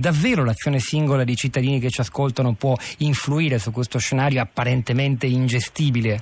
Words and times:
Davvero 0.00 0.44
l'azione 0.44 0.78
singola 0.78 1.24
di 1.24 1.36
cittadini 1.36 1.78
che 1.78 1.90
ci 1.90 2.00
ascoltano 2.00 2.54
può 2.54 2.74
influire 3.00 3.58
su 3.58 3.70
questo 3.70 3.98
scenario 3.98 4.40
apparentemente 4.40 5.26
ingestibile? 5.26 6.16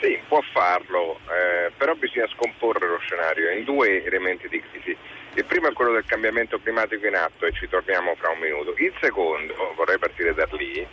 Sì, 0.00 0.18
può 0.26 0.40
farlo, 0.50 1.20
eh, 1.28 1.72
però 1.76 1.92
bisogna 1.92 2.26
scomporre 2.28 2.88
lo 2.88 2.96
scenario 3.00 3.50
in 3.50 3.64
due 3.64 4.02
elementi 4.02 4.48
di 4.48 4.62
crisi. 4.62 4.96
Il 5.34 5.44
primo 5.44 5.68
è 5.68 5.74
quello 5.74 5.92
del 5.92 6.06
cambiamento 6.06 6.58
climatico 6.58 7.06
in 7.06 7.16
atto 7.16 7.44
e 7.44 7.52
ci 7.52 7.68
torniamo 7.68 8.14
fra 8.14 8.30
un 8.30 8.38
minuto. 8.38 8.72
Il 8.78 8.94
secondo, 8.98 9.74
vorrei 9.76 9.98
partire 9.98 10.32
da 10.32 10.48
lì, 10.52 10.86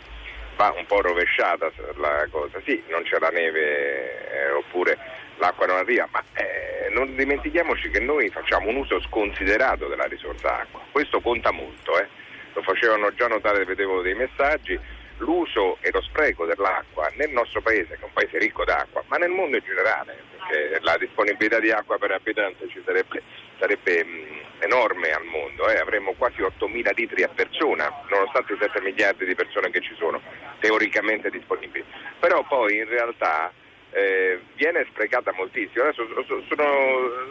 va 0.56 0.74
un 0.76 0.84
po' 0.84 1.00
rovesciata 1.00 1.72
la 1.96 2.28
cosa. 2.30 2.60
Sì, 2.66 2.82
non 2.90 3.02
c'è 3.04 3.18
la 3.18 3.30
neve 3.30 4.28
eh, 4.28 4.50
oppure 4.50 4.98
l'acqua 5.38 5.66
non 5.66 5.76
arriva, 5.76 6.08
ma 6.10 6.22
eh, 6.34 6.88
non 6.90 7.14
dimentichiamoci 7.16 7.90
che 7.90 8.00
noi 8.00 8.28
facciamo 8.28 8.68
un 8.68 8.76
uso 8.76 9.00
sconsiderato 9.00 9.86
della 9.86 10.06
risorsa 10.06 10.60
acqua. 10.60 10.80
Questo 10.90 11.20
conta 11.20 11.50
molto, 11.50 11.98
eh. 11.98 12.06
lo 12.52 12.62
facevano 12.62 13.12
già 13.14 13.26
notare, 13.28 13.64
vedevo 13.64 14.02
dei 14.02 14.14
messaggi. 14.14 14.78
L'uso 15.20 15.78
e 15.80 15.90
lo 15.90 16.00
spreco 16.00 16.46
dell'acqua 16.46 17.10
nel 17.16 17.30
nostro 17.30 17.60
paese, 17.60 17.96
che 17.96 18.02
è 18.02 18.04
un 18.04 18.12
paese 18.12 18.38
ricco 18.38 18.64
d'acqua, 18.64 19.02
ma 19.08 19.16
nel 19.16 19.30
mondo 19.30 19.56
in 19.56 19.64
generale, 19.64 20.16
perché 20.30 20.78
la 20.80 20.96
disponibilità 20.96 21.58
di 21.58 21.72
acqua 21.72 21.98
per 21.98 22.12
abitante 22.12 22.68
ci 22.68 22.80
sarebbe, 22.84 23.20
sarebbe 23.58 24.04
mh, 24.04 24.40
enorme 24.60 25.10
al 25.10 25.24
mondo, 25.24 25.68
eh. 25.68 25.76
avremmo 25.76 26.12
quasi 26.12 26.40
8.000 26.40 26.94
litri 26.94 27.24
a 27.24 27.28
persona, 27.28 27.92
nonostante 28.08 28.52
i 28.52 28.58
7 28.60 28.80
miliardi 28.80 29.24
di 29.24 29.34
persone 29.34 29.70
che 29.70 29.80
ci 29.80 29.94
sono 29.98 30.20
teoricamente 30.60 31.30
disponibili. 31.30 31.84
Però 32.20 32.44
poi 32.44 32.76
in 32.76 32.88
realtà 32.88 33.52
eh, 33.92 34.40
viene 34.54 34.86
sprecata 34.90 35.32
moltissimo. 35.32 35.84
Adesso 35.84 36.06
sono, 36.24 36.64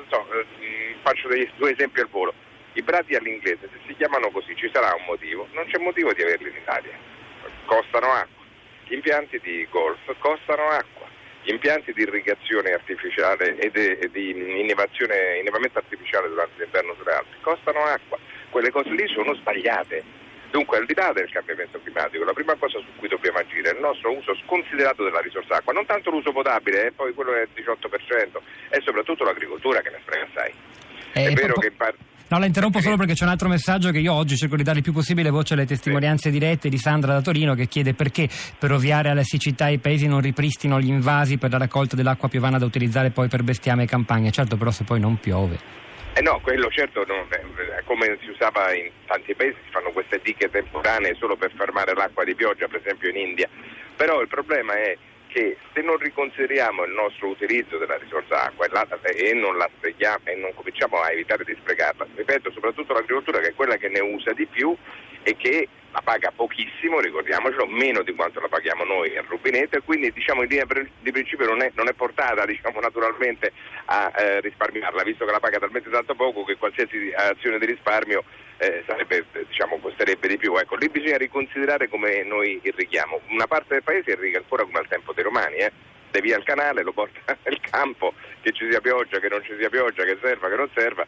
so, 0.09 0.27
eh, 0.33 0.95
faccio 1.01 1.27
dei, 1.27 1.49
due 1.55 1.71
esempi 1.71 1.99
al 1.99 2.09
volo. 2.09 2.33
I 2.73 2.83
prati 2.83 3.15
all'inglese, 3.15 3.69
se 3.71 3.79
si 3.87 3.95
chiamano 3.95 4.29
così, 4.29 4.55
ci 4.55 4.69
sarà 4.71 4.93
un 4.95 5.05
motivo. 5.05 5.47
Non 5.53 5.65
c'è 5.65 5.79
motivo 5.79 6.13
di 6.13 6.21
averli 6.21 6.49
in 6.49 6.55
Italia. 6.55 6.97
Costano 7.65 8.11
acqua. 8.11 8.45
Gli 8.85 8.93
impianti 8.93 9.39
di 9.39 9.67
golf 9.69 9.99
costano 10.19 10.69
acqua. 10.69 11.07
Gli 11.43 11.51
impianti 11.51 11.93
di 11.93 12.01
irrigazione 12.01 12.71
artificiale 12.71 13.57
e 13.57 13.71
di, 13.71 14.11
di 14.11 14.59
innevamento 14.59 15.77
artificiale 15.77 16.27
durante 16.27 16.61
l'inverno 16.61 16.93
sulle 16.95 17.13
Alpi 17.13 17.35
costano 17.41 17.79
acqua. 17.83 18.17
Quelle 18.49 18.69
cose 18.69 18.89
lì 18.89 19.07
sono 19.07 19.33
sbagliate 19.33 20.16
Dunque, 20.51 20.77
al 20.77 20.85
di 20.85 20.93
là 20.95 21.11
del 21.13 21.29
cambiamento 21.29 21.79
climatico, 21.83 22.23
la 22.23 22.33
prima 22.33 22.55
cosa 22.55 22.79
su 22.79 22.87
cui 22.97 23.07
dobbiamo 23.07 23.37
agire 23.37 23.71
è 23.71 23.73
il 23.73 23.81
nostro 23.81 24.15
uso 24.15 24.33
sconsiderato 24.45 25.03
della 25.03 25.19
risorsa 25.19 25.55
acqua, 25.55 25.73
non 25.73 25.85
tanto 25.85 26.09
l'uso 26.09 26.31
potabile, 26.31 26.87
eh, 26.87 26.91
poi 26.91 27.13
quello 27.13 27.33
è 27.33 27.41
il 27.41 27.49
18%, 27.53 28.39
è 28.69 28.79
soprattutto 28.83 29.23
l'agricoltura 29.23 29.81
che 29.81 29.89
ne 29.89 29.99
spreca 30.01 30.25
assai. 30.25 30.53
Eh, 31.13 31.27
è 31.29 31.33
vero 31.33 31.53
che 31.55 31.67
in 31.67 31.75
parte... 31.75 32.15
No, 32.29 32.39
la 32.39 32.45
interrompo 32.45 32.81
solo 32.81 32.97
perché 32.97 33.13
c'è 33.13 33.23
un 33.23 33.29
altro 33.29 33.47
messaggio 33.47 33.89
che 33.89 33.99
io 33.99 34.11
oggi 34.11 34.35
cerco 34.35 34.57
di 34.57 34.63
dare 34.63 34.79
il 34.79 34.83
più 34.83 34.91
possibile 34.91 35.29
voce 35.29 35.53
alle 35.53 35.65
testimonianze 35.65 36.29
dirette 36.29 36.67
di 36.67 36.77
Sandra 36.77 37.13
da 37.13 37.21
Torino 37.21 37.55
che 37.55 37.67
chiede 37.67 37.93
perché 37.93 38.27
per 38.59 38.73
ovviare 38.73 39.09
alla 39.09 39.23
siccità 39.23 39.69
i 39.69 39.77
paesi 39.77 40.07
non 40.07 40.19
ripristino 40.19 40.77
gli 40.77 40.89
invasi 40.89 41.37
per 41.37 41.51
la 41.51 41.57
raccolta 41.57 41.95
dell'acqua 41.95 42.27
piovana 42.27 42.57
da 42.57 42.65
utilizzare 42.65 43.11
poi 43.11 43.29
per 43.29 43.43
bestiame 43.43 43.83
e 43.83 43.85
campagne. 43.85 44.31
Certo, 44.31 44.57
però 44.57 44.71
se 44.71 44.83
poi 44.83 44.99
non 44.99 45.17
piove. 45.19 45.86
Eh 46.17 46.21
no, 46.21 46.39
quello 46.41 46.67
certo, 46.71 47.05
non, 47.05 47.27
come 47.85 48.17
si 48.23 48.29
usava 48.31 48.73
in 48.73 48.89
tanti 49.05 49.35
paesi, 49.35 49.55
si 49.63 49.69
fanno 49.69 49.91
queste 49.91 50.19
diche 50.23 50.49
temporanee 50.49 51.13
solo 51.13 51.35
per 51.35 51.51
fermare 51.55 51.93
l'acqua 51.93 52.23
di 52.23 52.33
pioggia, 52.33 52.67
per 52.67 52.79
esempio 52.83 53.09
in 53.09 53.17
India. 53.17 53.47
Però 53.95 54.19
il 54.19 54.27
problema 54.27 54.73
è 54.73 54.97
che 55.27 55.57
se 55.75 55.81
non 55.81 55.97
riconsideriamo 55.97 56.85
il 56.85 56.93
nostro 56.93 57.27
utilizzo 57.27 57.77
della 57.77 57.97
risorsa 57.97 58.45
acqua 58.45 58.65
e 58.65 59.33
non 59.33 59.57
la 59.57 59.69
sprechiamo 59.77 60.23
e 60.23 60.33
non 60.33 60.55
cominciamo 60.55 60.99
a 61.01 61.11
evitare 61.11 61.43
di 61.43 61.55
sprecarla, 61.55 62.07
ripeto, 62.15 62.49
soprattutto 62.49 62.93
l'agricoltura 62.93 63.39
che 63.39 63.49
è 63.49 63.53
quella 63.53 63.75
che 63.75 63.89
ne 63.89 63.99
usa 63.99 64.33
di 64.33 64.47
più 64.47 64.75
e 65.21 65.37
che 65.37 65.67
la 65.91 66.01
paga 66.01 66.31
pochissimo, 66.35 66.99
ricordiamocelo, 66.99 67.65
meno 67.65 68.03
di 68.03 68.13
quanto 68.13 68.39
la 68.39 68.47
paghiamo 68.47 68.83
noi 68.83 69.17
al 69.17 69.25
rubinetto 69.25 69.77
e 69.77 69.81
quindi 69.81 70.11
diciamo 70.11 70.43
in 70.43 70.49
linea 70.49 70.65
di 70.99 71.11
principio 71.11 71.45
non 71.45 71.61
è, 71.61 71.71
non 71.75 71.87
è 71.87 71.93
portata 71.93 72.45
diciamo, 72.45 72.79
naturalmente 72.79 73.51
a 73.85 74.11
eh, 74.15 74.41
risparmiarla, 74.41 75.03
visto 75.03 75.25
che 75.25 75.31
la 75.31 75.39
paga 75.39 75.59
talmente 75.59 75.89
tanto 75.89 76.15
poco 76.15 76.43
che 76.43 76.57
qualsiasi 76.57 77.11
azione 77.15 77.57
di 77.59 77.65
risparmio 77.65 78.23
eh, 78.57 78.83
sarebbe, 78.85 79.25
diciamo, 79.47 79.77
costerebbe 79.79 80.27
di 80.27 80.37
più. 80.37 80.55
Ecco, 80.57 80.75
lì 80.75 80.89
bisogna 80.89 81.17
riconsiderare 81.17 81.87
come 81.87 82.23
noi 82.23 82.59
irrighiamo. 82.61 83.21
Una 83.29 83.47
parte 83.47 83.75
del 83.75 83.83
paese 83.83 84.11
irriga 84.11 84.39
ancora 84.39 84.63
come 84.63 84.79
al 84.79 84.87
tempo 84.87 85.13
dei 85.13 85.23
romani, 85.23 85.55
eh? 85.57 85.71
via 86.21 86.37
il 86.37 86.43
canale, 86.43 86.83
lo 86.83 86.93
porta 86.93 87.37
nel 87.43 87.59
campo, 87.59 88.13
che 88.41 88.51
ci 88.51 88.67
sia 88.69 88.81
pioggia, 88.81 89.19
che 89.19 89.29
non 89.29 89.43
ci 89.43 89.55
sia 89.57 89.69
pioggia, 89.69 90.03
che 90.03 90.17
serva, 90.21 90.49
che 90.49 90.55
non 90.55 90.69
serva, 90.73 91.05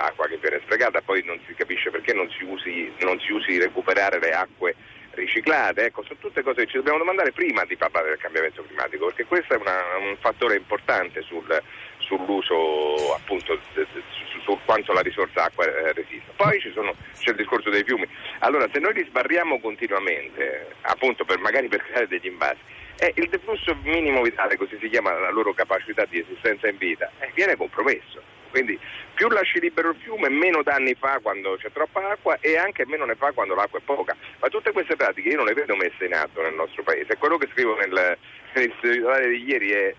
è 0.00 0.02
tutta 0.02 0.04
acqua 0.04 0.26
che 0.26 0.38
viene 0.38 0.60
sprecata, 0.62 1.02
poi 1.02 1.22
non 1.24 1.38
si 1.46 1.54
capisce 1.54 1.90
perché 1.90 2.14
non 2.14 2.28
si 2.30 2.44
usi, 2.44 2.92
non 3.00 3.20
si 3.20 3.32
usi 3.32 3.58
recuperare 3.58 4.18
le 4.18 4.32
acque 4.32 4.74
riciclate, 5.12 5.86
ecco, 5.86 6.02
sono 6.04 6.18
tutte 6.20 6.42
cose 6.42 6.62
che 6.64 6.70
ci 6.70 6.76
dobbiamo 6.76 6.98
domandare 6.98 7.32
prima 7.32 7.64
di 7.64 7.76
parlare 7.76 8.10
del 8.10 8.18
cambiamento 8.18 8.62
climatico, 8.62 9.06
perché 9.06 9.24
questo 9.24 9.54
è 9.54 9.56
una, 9.56 9.96
un 9.98 10.16
fattore 10.18 10.56
importante 10.56 11.20
sul, 11.22 11.62
sull'uso 11.98 13.14
appunto 13.14 13.58
su, 13.74 14.40
su, 14.44 14.58
quanto 14.64 14.92
la 14.92 15.00
risorsa 15.00 15.44
acqua 15.44 15.64
eh, 15.64 15.92
resista. 15.92 16.32
Poi 16.36 16.60
sono, 16.72 16.94
c'è 17.18 17.30
il 17.30 17.36
discorso 17.36 17.70
dei 17.70 17.84
fiumi. 17.84 18.06
Allora, 18.38 18.68
se 18.72 18.78
noi 18.78 18.94
li 18.94 19.04
sbarriamo 19.04 19.58
continuamente, 19.60 20.74
appunto 20.82 21.24
per, 21.24 21.38
magari 21.38 21.68
per 21.68 21.82
creare 21.82 22.06
degli 22.06 22.26
invasi, 22.26 22.60
eh, 23.00 23.12
il 23.16 23.28
deflusso 23.28 23.76
minimo 23.82 24.22
vitale, 24.22 24.56
così 24.56 24.78
si 24.80 24.88
chiama 24.88 25.12
la 25.18 25.30
loro 25.30 25.52
capacità 25.52 26.04
di 26.04 26.20
esistenza 26.20 26.68
in 26.68 26.76
vita, 26.78 27.10
eh, 27.18 27.30
viene 27.34 27.56
compromesso. 27.56 28.39
Quindi 28.50 28.78
più 29.14 29.28
lasci 29.28 29.60
libero 29.60 29.90
il 29.90 29.96
fiume, 30.00 30.28
meno 30.28 30.62
danni 30.62 30.94
fa 30.94 31.18
quando 31.22 31.56
c'è 31.56 31.70
troppa 31.72 32.10
acqua 32.10 32.38
e 32.40 32.56
anche 32.56 32.86
meno 32.86 33.04
ne 33.04 33.14
fa 33.14 33.32
quando 33.32 33.54
l'acqua 33.54 33.78
è 33.78 33.82
poca. 33.82 34.16
Ma 34.40 34.48
tutte 34.48 34.72
queste 34.72 34.96
pratiche 34.96 35.28
io 35.28 35.36
non 35.36 35.46
le 35.46 35.54
vedo 35.54 35.76
messe 35.76 36.04
in 36.04 36.14
atto 36.14 36.42
nel 36.42 36.54
nostro 36.54 36.82
paese. 36.82 37.16
Quello 37.16 37.38
che 37.38 37.48
scrivo 37.52 37.76
nel, 37.76 38.16
nel 38.54 38.72
di 38.82 39.44
ieri 39.44 39.70
è 39.70 39.94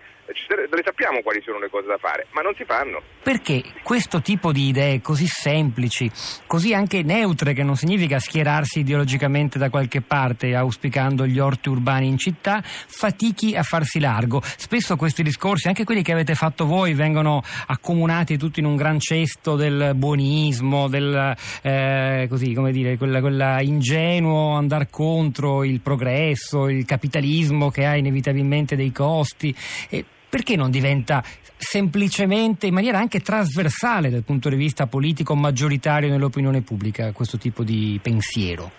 le 0.48 0.82
sappiamo 0.84 1.20
quali 1.22 1.40
sono 1.44 1.58
le 1.58 1.68
cose 1.68 1.86
da 1.86 1.98
fare, 1.98 2.26
ma 2.32 2.40
non 2.40 2.54
si 2.54 2.64
fanno. 2.64 3.02
Perché 3.22 3.62
questo 3.82 4.20
tipo 4.20 4.52
di 4.52 4.68
idee 4.68 5.00
così 5.00 5.26
semplici, 5.26 6.10
così 6.46 6.74
anche 6.74 7.02
neutre, 7.02 7.52
che 7.52 7.62
non 7.62 7.76
significa 7.76 8.18
schierarsi 8.18 8.80
ideologicamente 8.80 9.58
da 9.58 9.70
qualche 9.70 10.00
parte 10.00 10.54
auspicando 10.54 11.26
gli 11.26 11.38
orti 11.38 11.68
urbani 11.68 12.08
in 12.08 12.18
città, 12.18 12.62
fatichi 12.62 13.54
a 13.54 13.62
farsi 13.62 14.00
largo? 14.00 14.40
Spesso 14.42 14.96
questi 14.96 15.22
discorsi, 15.22 15.68
anche 15.68 15.84
quelli 15.84 16.02
che 16.02 16.12
avete 16.12 16.34
fatto 16.34 16.66
voi, 16.66 16.94
vengono 16.94 17.42
accomunati 17.66 18.36
tutti 18.36 18.60
in 18.60 18.66
un 18.66 18.76
gran 18.76 18.98
cesto 18.98 19.56
del 19.56 19.92
buonismo, 19.94 20.88
del 20.88 21.34
eh, 21.62 22.26
così, 22.28 22.54
come 22.54 22.72
dire, 22.72 22.96
quella, 22.96 23.20
quella 23.20 23.60
ingenuo 23.60 24.56
andare 24.56 24.88
contro 24.90 25.64
il 25.64 25.80
progresso, 25.80 26.68
il 26.68 26.84
capitalismo 26.84 27.70
che 27.70 27.86
ha 27.86 27.96
inevitabilmente 27.96 28.76
dei 28.76 28.92
costi. 28.92 29.54
E 29.88 30.04
perché 30.32 30.56
non 30.56 30.70
diventa 30.70 31.20
semplicemente 31.58 32.64
in 32.66 32.72
maniera 32.72 32.96
anche 32.96 33.20
trasversale 33.20 34.08
dal 34.08 34.24
punto 34.24 34.48
di 34.48 34.56
vista 34.56 34.86
politico 34.86 35.34
maggioritario 35.34 36.08
nell'opinione 36.08 36.62
pubblica 36.62 37.12
questo 37.12 37.36
tipo 37.36 37.62
di 37.62 38.00
pensiero? 38.02 38.72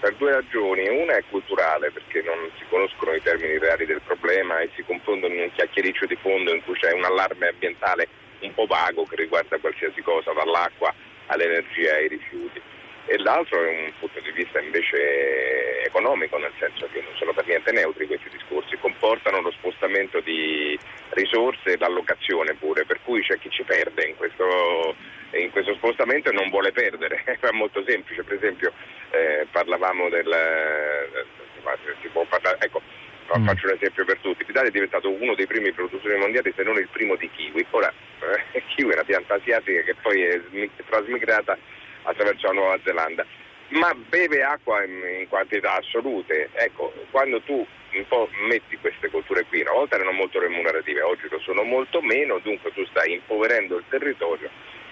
Per 0.00 0.16
due 0.16 0.32
ragioni, 0.32 0.88
una 0.88 1.18
è 1.18 1.24
culturale 1.28 1.92
perché 1.92 2.22
non 2.24 2.48
si 2.56 2.64
conoscono 2.70 3.12
i 3.12 3.20
termini 3.20 3.58
reali 3.58 3.84
del 3.84 4.00
problema 4.06 4.58
e 4.60 4.70
si 4.74 4.82
confondono 4.84 5.34
in 5.34 5.40
un 5.40 5.52
chiacchiericcio 5.52 6.06
di 6.06 6.16
fondo 6.16 6.54
in 6.54 6.64
cui 6.64 6.72
c'è 6.80 6.90
un 6.94 7.04
allarme 7.04 7.48
ambientale 7.48 8.08
un 8.40 8.54
po' 8.54 8.64
vago 8.64 9.04
che 9.04 9.16
riguarda 9.16 9.58
qualsiasi 9.58 10.00
cosa, 10.00 10.32
dall'acqua 10.32 10.94
all'energia 11.26 11.92
ai 11.92 12.08
rifiuti. 12.08 12.58
E 13.04 13.18
l'altro 13.18 13.60
è 13.60 13.68
un 13.68 13.92
punto 14.00 14.18
di 14.20 14.32
vista 14.32 14.60
invece 14.60 15.84
economico, 15.84 16.38
nel 16.38 16.52
senso 16.58 16.88
che 16.90 17.02
non 17.02 17.12
sono 17.16 17.34
per 17.34 17.46
niente 17.46 17.70
neutri 17.72 18.06
questi 18.06 18.30
discorsi, 18.30 18.45
comportano 18.96 19.40
lo 19.40 19.50
spostamento 19.52 20.20
di 20.20 20.78
risorse 21.10 21.72
e 21.72 21.76
l'allocazione 21.78 22.54
pure, 22.54 22.84
per 22.84 23.00
cui 23.04 23.22
c'è 23.22 23.38
chi 23.38 23.50
ci 23.50 23.62
perde 23.62 24.06
in 24.06 24.16
questo, 24.16 24.94
in 25.32 25.50
questo 25.50 25.74
spostamento 25.74 26.30
e 26.30 26.32
non 26.32 26.48
vuole 26.48 26.72
perdere, 26.72 27.22
è 27.24 27.50
molto 27.52 27.84
semplice, 27.86 28.24
per 28.24 28.36
esempio 28.36 28.72
eh, 29.10 29.46
parlavamo 29.50 30.08
del... 30.08 30.34
parlare, 32.28 32.58
ecco, 32.60 32.80
mm. 33.38 33.44
faccio 33.44 33.66
un 33.66 33.74
esempio 33.74 34.04
per 34.04 34.18
tutti, 34.18 34.44
l'Italia 34.46 34.68
è 34.68 34.72
diventato 34.72 35.10
uno 35.10 35.34
dei 35.34 35.46
primi 35.46 35.72
produttori 35.72 36.16
mondiali 36.16 36.52
se 36.56 36.62
non 36.62 36.76
il 36.78 36.88
primo 36.88 37.16
di 37.16 37.30
kiwi, 37.30 37.66
ora 37.70 37.92
eh, 38.52 38.62
kiwi 38.74 38.90
è 38.90 38.94
una 38.94 39.04
pianta 39.04 39.34
asiatica 39.34 39.82
che 39.82 39.94
poi 40.00 40.22
è 40.22 40.40
trasmigrata 40.88 41.56
attraverso 42.02 42.46
la 42.46 42.52
Nuova 42.52 42.78
Zelanda, 42.84 43.24
ma 43.68 43.94
beve 43.94 44.42
acqua 44.42 44.84
in, 44.84 45.02
in 45.20 45.28
quantità 45.28 45.74
assolute. 45.74 46.50
Ecco, 46.54 46.92
quando 47.10 47.40
tu 47.42 47.66
un 47.92 48.06
po' 48.08 48.28
metti 48.48 48.76
queste 48.76 49.10
colture 49.10 49.44
qui, 49.44 49.60
una 49.62 49.72
volta 49.72 49.96
erano 49.96 50.12
molto 50.12 50.38
remunerative, 50.38 51.00
oggi 51.02 51.28
lo 51.30 51.38
sono 51.40 51.62
molto 51.62 52.02
meno, 52.02 52.38
dunque 52.38 52.72
tu 52.72 52.84
stai 52.86 53.12
impoverendo 53.12 53.76
il 53.76 53.84
territorio 53.88 54.50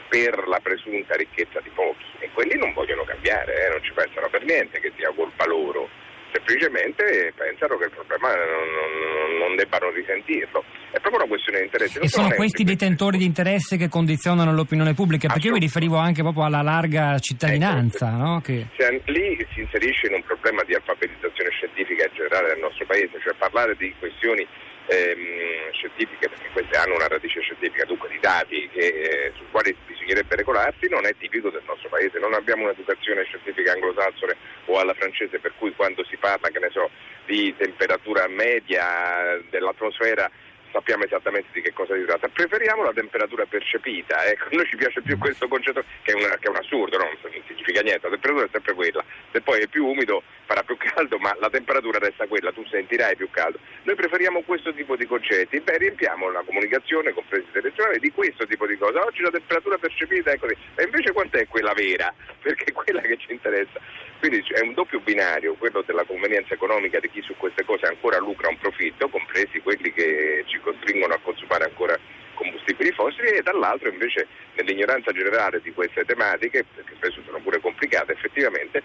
per 0.09 0.47
la 0.49 0.61
presunta 0.61 1.15
ricchezza 1.17 1.61
di 1.61 1.71
pochi 1.71 2.05
e 2.21 2.31
quelli 2.33 2.57
non 2.57 2.73
vogliono 2.73 3.05
cambiare, 3.05 3.67
eh, 3.67 3.69
non 3.71 3.83
ci 3.83 3.93
pensano 3.93 4.29
per 4.29 4.45
niente 4.45 4.81
che 4.81 4.93
sia 4.97 5.13
colpa 5.15 5.47
loro, 5.47 5.89
semplicemente 6.35 7.33
pensano 7.37 7.79
che 7.79 7.85
il 7.85 7.91
problema 7.95 8.35
non, 8.35 8.67
non, 8.75 9.39
non 9.39 9.57
debbano 9.57 9.91
risentirlo. 9.91 10.65
È 10.91 10.99
proprio 10.99 11.23
una 11.23 11.29
questione 11.29 11.59
di 11.59 11.65
interesse. 11.65 12.01
E 12.01 12.09
sono 12.09 12.31
questi 12.35 12.65
detentori 12.65 13.19
di 13.19 13.25
interesse 13.25 13.77
che 13.77 13.89
condizionano 13.89 14.53
l'opinione 14.53 14.95
pubblica? 14.95 15.29
Perché 15.29 15.47
io 15.47 15.53
mi 15.53 15.61
riferivo 15.61 15.97
anche 15.97 16.23
proprio 16.23 16.45
alla 16.45 16.63
larga 16.63 17.19
cittadinanza. 17.19 18.09
Ecco, 18.09 18.17
no? 18.17 18.41
che... 18.41 18.67
lì 19.07 19.47
si 19.55 19.61
inserisce 19.61 20.09
in 20.09 20.15
un 20.15 20.25
problema 20.25 20.63
di 20.65 20.75
alfabetizzazione 20.75 21.51
scientifica 21.51 22.05
in 22.05 22.15
generale 22.15 22.49
del 22.49 22.59
nostro 22.59 22.85
Paese, 22.87 23.19
cioè 23.23 23.35
parlare 23.35 23.77
di 23.77 23.95
questioni 23.99 24.47
ehm, 24.87 25.71
scientifiche, 25.73 26.29
perché 26.29 26.49
queste 26.53 26.77
hanno 26.77 26.95
una 26.95 27.09
radice 27.09 27.41
scientifica, 27.41 27.85
dunque 27.85 28.09
di 28.09 28.19
dati 28.21 28.69
che, 28.73 28.87
eh, 28.87 29.33
su 29.37 29.45
quali 29.51 29.75
bisognerebbe 30.15 30.37
regolarsi, 30.37 30.89
non 30.89 31.07
è 31.07 31.15
tipico 31.19 31.51
del 31.51 31.63
nostro 31.67 31.89
Paese. 31.89 32.19
Non 32.19 32.35
abbiamo 32.35 32.63
un'educazione 32.63 33.25
scientifica 33.25 33.73
anglosassone 33.73 34.37
o 34.67 34.79
alla 34.79 34.95
francese, 34.95 35.41
per 35.41 35.53
cui 35.59 35.75
quando 35.75 36.05
si 36.05 36.17
parla, 36.17 36.49
so, 36.71 36.89
di 37.27 37.55
temperatura 37.57 38.27
media 38.29 39.41
dell'atmosfera 39.51 40.31
sappiamo 40.71 41.05
esattamente 41.05 41.49
di 41.53 41.61
che 41.61 41.73
cosa 41.73 41.95
si 41.95 42.05
tratta. 42.05 42.29
Preferiamo 42.29 42.83
la 42.83 42.93
temperatura 42.93 43.45
percepita, 43.47 44.25
ecco, 44.27 44.45
a 44.51 44.57
noi 44.57 44.67
ci 44.67 44.77
piace 44.77 45.03
più 45.03 45.17
questo 45.19 45.47
concetto 45.47 45.85
che 46.03 46.13
è, 46.13 46.15
una, 46.15 46.37
che 46.37 46.47
è 46.47 46.49
un 46.49 46.57
assurdo, 46.57 46.99
no? 46.99 47.05
non 47.05 47.43
significa 47.47 47.81
niente, 47.81 48.09
la 48.09 48.11
temperatura 48.11 48.47
è 48.47 48.49
sempre 48.51 48.75
quella, 48.75 49.05
se 49.31 49.41
poi 49.41 49.61
è 49.61 49.69
più 49.69 49.87
umido 49.87 50.23
farà 50.55 50.63
più 50.63 50.77
caldo, 50.77 51.19
ma 51.19 51.37
la 51.41 51.51
temperatura 51.51 51.99
resta 51.99 52.27
quella, 52.27 52.53
tu 52.53 52.65
sentirai 52.71 53.17
più 53.17 53.29
caldo. 53.31 53.59
Noi 53.83 53.97
preferiamo 53.97 54.43
questo 54.43 54.73
tipo 54.73 54.95
di 54.95 55.05
concetti, 55.05 55.61
beh 55.61 55.79
riempiamo 55.79 56.31
la 56.31 56.43
comunicazione, 56.47 57.13
compresi 57.13 57.47
televisione, 57.51 57.99
di 57.99 58.13
questo 58.13 58.47
tipo 58.47 58.67
di 58.67 58.79
cose. 58.79 58.99
Oggi 58.99 59.23
la 59.23 59.31
temperatura 59.31 59.77
percepita 59.79 60.31
è 60.31 60.39
così, 60.39 60.57
e 60.77 60.85
invece 60.85 61.13
quant'è 61.13 61.49
quella 61.49 61.73
vera? 61.73 62.15
Perché 62.41 62.67
è 62.67 62.73
quella 62.73 63.01
che 63.01 63.17
ci 63.17 63.33
interessa. 63.33 63.81
Quindi 64.21 64.45
è 64.55 64.61
un 64.61 64.75
doppio 64.75 65.01
binario, 65.01 65.55
quello 65.55 65.83
della 65.83 66.05
convenienza 66.05 66.55
economica 66.55 67.01
di 67.01 67.11
chi 67.11 67.21
su 67.21 67.35
queste 67.37 67.65
cose 67.65 67.87
ancora 67.87 68.19
lucra 68.19 68.49
un 68.49 68.59
profitto, 68.59 69.09
compresi 69.09 69.61
quelli 69.61 69.93
che 69.93 70.45
ci 70.47 70.61
costringono 70.61 71.15
a 71.15 71.19
consumare 71.21 71.65
ancora 71.65 71.99
combustibili 72.35 72.91
fossili 72.93 73.29
e 73.29 73.43
dall'altro 73.43 73.89
invece 73.89 74.27
nell'ignoranza 74.55 75.13
generale 75.13 75.61
di 75.63 75.73
queste 75.73 76.05
tematiche, 76.05 76.65
che 76.75 76.95
spesso 76.95 77.23
sono 77.25 77.39
pure 77.39 77.61
complicate 77.61 78.13
effettivamente, 78.13 78.83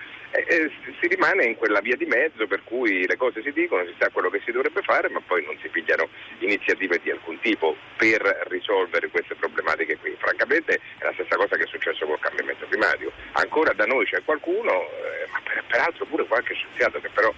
eh, 0.49 0.71
si 0.99 1.07
rimane 1.07 1.45
in 1.45 1.55
quella 1.55 1.79
via 1.79 1.95
di 1.95 2.05
mezzo 2.05 2.47
per 2.47 2.63
cui 2.63 3.05
le 3.05 3.17
cose 3.17 3.43
si 3.43 3.51
dicono, 3.51 3.85
si 3.85 3.93
sa 3.99 4.09
quello 4.09 4.31
che 4.31 4.41
si 4.43 4.51
dovrebbe 4.51 4.81
fare, 4.81 5.07
ma 5.09 5.21
poi 5.21 5.45
non 5.45 5.55
si 5.61 5.69
pigliano 5.69 6.09
iniziative 6.39 6.99
di 7.03 7.11
alcun 7.11 7.39
tipo 7.39 7.75
per 7.95 8.21
risolvere 8.49 9.09
queste 9.09 9.35
problematiche 9.35 9.97
qui. 9.97 10.15
Francamente 10.17 10.79
è 10.97 11.03
la 11.03 11.13
stessa 11.13 11.35
cosa 11.35 11.55
che 11.55 11.63
è 11.63 11.67
successo 11.67 12.05
col 12.07 12.19
cambiamento 12.19 12.65
climatico. 12.67 13.11
Ancora 13.33 13.73
da 13.73 13.85
noi 13.85 14.05
c'è 14.05 14.23
qualcuno, 14.23 14.71
eh, 14.71 15.29
ma 15.31 15.39
per, 15.43 15.63
peraltro 15.67 16.05
pure 16.05 16.25
qualche 16.25 16.55
scienziato 16.55 16.99
che 16.99 17.09
però 17.09 17.31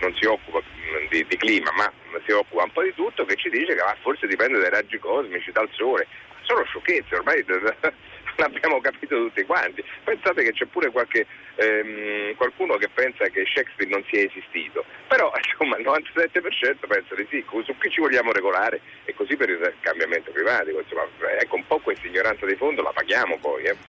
non 0.00 0.14
si 0.14 0.26
occupa 0.26 0.60
di, 1.08 1.24
di, 1.26 1.36
clima, 1.38 1.72
ma 1.72 1.90
si 2.26 2.32
occupa 2.32 2.64
un 2.64 2.72
po' 2.72 2.82
di 2.82 2.92
tutto, 2.94 3.24
che 3.24 3.36
ci 3.36 3.48
dice 3.48 3.74
che 3.74 3.80
ah, 3.80 3.96
forse 4.02 4.26
dipende 4.26 4.58
dai 4.58 4.70
raggi 4.70 4.98
cosmici, 4.98 5.50
dal 5.52 5.68
sole. 5.72 6.06
Sono 6.42 6.64
sciocchezze, 6.64 7.16
ormai 7.16 7.44
l'abbiamo 8.38 8.80
capito 8.80 9.16
tutti 9.16 9.44
quanti. 9.44 9.84
Pensate 10.04 10.42
che 10.42 10.52
c'è 10.52 10.66
pure 10.66 10.90
qualche, 10.90 11.26
ehm, 11.56 12.34
qualcuno 12.36 12.76
che 12.76 12.88
pensa 12.88 13.26
che 13.28 13.44
Shakespeare 13.44 13.90
non 13.90 14.04
sia 14.08 14.22
esistito, 14.22 14.84
però 15.06 15.32
insomma 15.44 15.76
il 15.76 15.84
97% 15.84 16.86
pensa 16.86 17.14
di 17.14 17.26
sì, 17.30 17.44
su 17.64 17.76
chi 17.78 17.90
ci 17.90 18.00
vogliamo 18.00 18.32
regolare 18.32 18.80
e 19.04 19.14
così 19.14 19.36
per 19.36 19.50
il 19.50 19.74
cambiamento 19.80 20.32
climatico. 20.32 20.80
Insomma, 20.80 21.06
ecco 21.38 21.56
un 21.56 21.66
po' 21.66 21.78
questa 21.78 22.06
ignoranza 22.06 22.46
di 22.46 22.54
fondo 22.54 22.82
la 22.82 22.92
paghiamo 22.92 23.38
poi. 23.38 23.64
Eh. 23.64 23.86